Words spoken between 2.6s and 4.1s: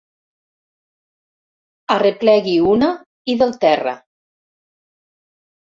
una i del terra.